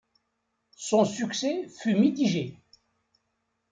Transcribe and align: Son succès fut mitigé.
Son 0.77 1.05
succès 1.05 1.67
fut 1.69 1.93
mitigé. 1.93 2.57